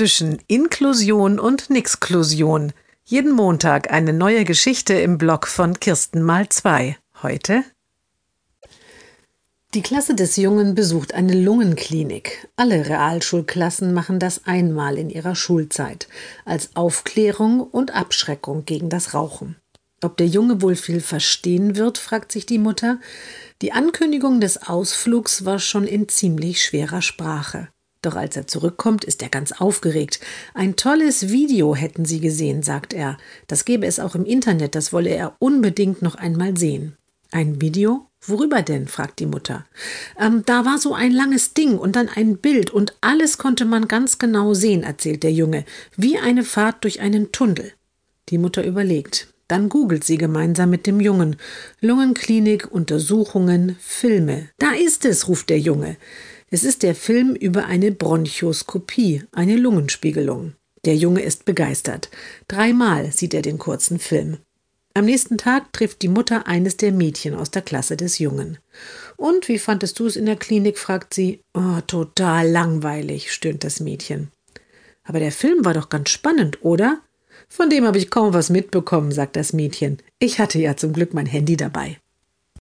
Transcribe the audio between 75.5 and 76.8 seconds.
war doch ganz spannend,